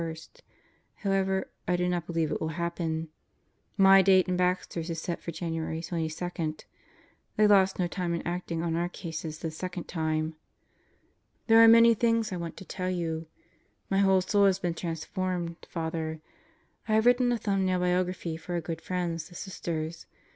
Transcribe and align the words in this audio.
However, 1.03 1.51
I 1.67 1.75
do 1.75 1.87
not 1.87 2.07
believe 2.07 2.31
it 2.31 2.41
will 2.41 2.57
happen. 2.57 3.09
My 3.77 4.01
date 4.01 4.27
and 4.27 4.35
Baxter's 4.35 4.89
is 4.89 4.99
set 4.99 5.21
for 5.21 5.31
January 5.31 5.79
22. 5.83 6.55
They 7.37 7.45
lost 7.45 7.77
no 7.77 7.85
time 7.85 8.15
in 8.15 8.25
acting 8.25 8.63
on 8.63 8.75
our 8.75 8.89
cases 8.89 9.37
this 9.37 9.55
second 9.55 9.83
time. 9.83 10.37
There 11.45 11.63
are 11.63 11.67
many 11.67 11.93
things 11.93 12.31
I 12.31 12.37
want 12.37 12.57
to 12.57 12.65
tell 12.65 12.89
you.... 12.89 13.27
My 13.91 13.99
whole 13.99 14.21
soul 14.21 14.45
has 14.47 14.57
been 14.57 14.73
transformed, 14.73 15.57
Father. 15.69 16.19
I 16.87 16.95
have 16.95 17.05
written 17.05 17.31
a 17.31 17.37
thumbnail 17.37 17.81
biography 17.81 18.37
for 18.37 18.53
our 18.55 18.61
good 18.61 18.81
friends, 18.81 19.29
the 19.29 19.35
Sisters. 19.35 20.07